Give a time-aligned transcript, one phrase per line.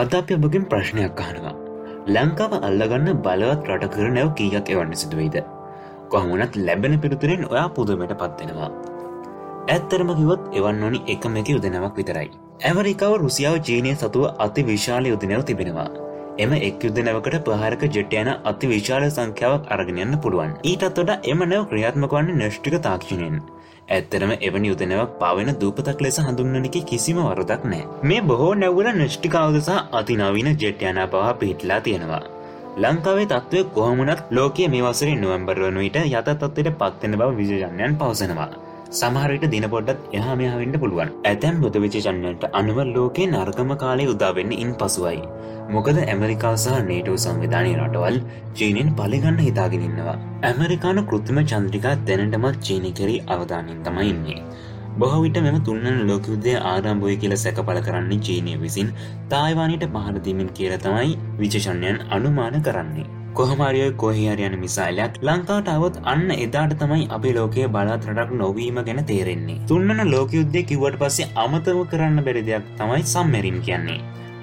[0.00, 1.52] අද අප ඔබගින් ප්‍රශ්නයක් අහනවා.
[2.14, 5.36] ලංකාව අල්ලගන්න බලවත් රට කර නැව් කීයක් එවන්න සිදුවයිද.
[6.12, 8.68] කොහමුණත් ලැබෙන පිළිතුරෙන් ඔයා පුදුමට පත්වෙනවා.
[9.74, 12.28] ඇත්තරම කිවොත් එවන් ඕනි එකම එක යුදනවක් විතරයි.
[12.70, 15.88] ඇමරිකාව රුසියාව චීනය සතුව අති විශාල යුදනැව තිබෙනවා.
[16.38, 20.50] එම එක් යුද්ධනවකට පහරක ජෙට්යන අති විශාල සංඛ්‍යාවක් අරගෙනයන්න පුළුවන්.
[20.62, 23.38] ඊටත් වඩ එම නැව ක්‍රියාත්මක වන්න නෂ්ටික තාක්ෂණයෙන්.
[23.88, 30.50] ඇත්තරම එවැනි යුදනවක් පාවෙන දූපතක් ලෙස හඳුන්නනක කිසිම වරදක් නෑ මේ බොහෝ නැව්වල නෂ්ටිකාවදසා අතිනවීන
[30.56, 32.22] ජෙට්යන පවා පිහිටලා තියෙනවා.
[32.78, 38.50] ලංකාවේ තත්ත්වය කොහොමනත් ලෝකයේ මේ වසරේ නොවම්බර් වනුවිට යත තත්වයට පත්වෙන බව විජයජන්යන් පවසනවා.
[38.92, 44.72] සමහරට දින පොඩ්ඩත් එහා මෙහාවෙන්ට පුළුවන් ඇතැම් බුද විචචන්නයට අනුව ලෝකේ නර්ගම කාලය උදාවෙන්න ඉන්
[44.74, 45.22] පසුවයි
[45.74, 48.16] මොකද ඇමරිකා සහ නේටෝ සංවිධානය රටවල්
[48.58, 50.14] චීනෙන් පලිගන්න හිතාගෙනන්නවා.
[50.42, 54.38] ඇමරිකාන කෘත්තිම චන්ද්‍රිකා දැනටමත් චීනි කෙරී අවධානින් තමයි ඉන්නේ.
[54.96, 58.94] බොහවිට මෙම තුන්නන ලෝකයුද්ධය ආරම්භය කියල සැක පල කරන්නේ චීනය විසින්
[59.28, 63.08] තායිවානයට පහරදීමෙන් කියල තමයි විචෂණයන් අනුමාන කරන්නේ.
[63.38, 69.56] කොහමරිය කොහයාරයන මිසාලයක් ලංකාටාවත් අන්න එදාට තමයි අපි ලෝකයේ බලාත් රටක් නොවීම ගැන තේරෙන්නේ.
[69.68, 73.98] තුන්නන ලෝකයුද්ධය කිවට පස්සේ අමතව කරන්න බැරි දෙයක් තමයි සම්මැරින් කියන්නේ.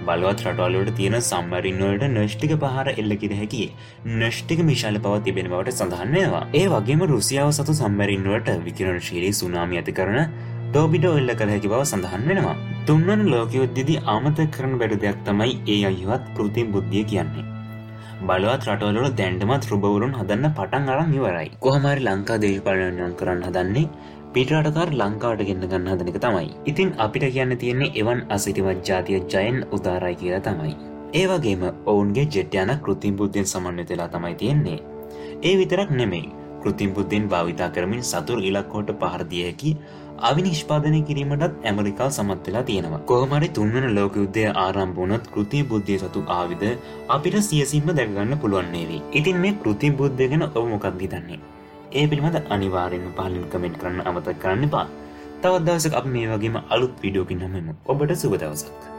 [0.08, 3.64] බලවත් රටවලට තියෙන සම්මරින්වලට නෂ්ටික පහර එල්ලකිර හැකි
[4.12, 9.96] නෂ්ටික මිශාල පව තිබෙන බවට සඳහන්නවා ඒ වගේම රුසියාව සතු සම්මරින්වට විකිරණ ශීලී සුනාමි ඇති
[10.00, 10.20] කරන
[10.68, 15.82] ටෝබිඩෝ එල්ල කළ හැකි බව සඳහන් වෙනවා තුන්වන ලෝකයොද්දිදි ආමත කරන බැඩ දෙයක් තමයි ඒ
[15.92, 17.53] අයවත් කෘතිම් බුද්ධිය කියන්නේ
[18.28, 23.88] බලවත් රටවලට දැන්ටමත් රුබවරුන් හදන්න පටන් අරන් ඉවරයි කොහමරි ලංකා දේශපාලනයන් කරන්න හදන්නේ
[24.36, 26.48] පිටරටකාර ලංකාවට ගෙන්න්න ගන්න හදන එක තමයි.
[26.66, 30.74] ඉතින් අපිට කියන්න තියෙන්නේ එවන් අසිටිමත් ජාතිය ජයන් උදාරයි කියලා තමයි.
[31.14, 34.80] ඒ වගේම ඔවුන්ගේ ජෙට්්‍යයන කෘතිම් බුද්ධෙන් සමන්විතලා තමයි තියෙන්නේ.
[35.44, 36.32] ඒ විතරක් නෙමෙයි
[36.64, 39.78] කෘතිම් බුද්ධෙන් භාවිතා කරමින් සතුර ඉලක්කෝට පහරදියහැකි
[40.28, 43.00] අවි නිෂ්පාදනය කිරීමටත් ඇමරිකා සමත්වෙලා තියෙනවා.
[43.10, 46.64] කොහමරි තුන්වන ලෝක යුද්ධය ආරම්භුණත් කෘති බුද්ධිය සතු ආවිද
[47.16, 51.40] අපිට සියසිම්ම දැකගන්න පුළුවන්න්නේවී ඉතින් මේ කෘති බුද්ධය ගැන ඔව මොකක් හිතන්නේ?
[51.94, 54.88] ඒ පිළිබඳ අනිවාරෙන්ම පහලින් කමෙන්ට් කරන්න අමත කරන්න පා
[55.42, 58.93] තවත් දවසක අප මේ වගේම අලුත් විඩියෝකින් හමම ඔබට සුබදවසක්